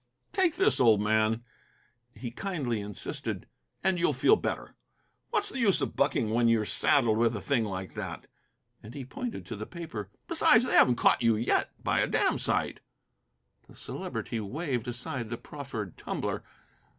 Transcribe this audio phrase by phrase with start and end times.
[0.33, 1.43] "Take this, old man,"
[2.15, 3.45] he kindly insisted,
[3.83, 4.73] "and you'll feel better.
[5.29, 8.25] What's the use of bucking when you're saddled with a thing like that?"
[8.81, 10.09] And he pointed to the paper.
[10.27, 12.79] "Besides, they haven't caught you yet, by a damned sight."
[13.67, 16.43] The Celebrity waved aside the proffered tumbler.